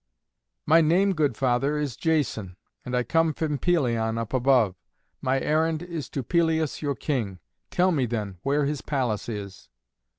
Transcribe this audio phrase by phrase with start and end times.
[0.65, 4.73] "My name, good father, is Jason, and I come from Pelion up above.
[5.21, 7.39] My errand is to Pelias your King.
[7.69, 9.69] Tell me, then, where his palace is."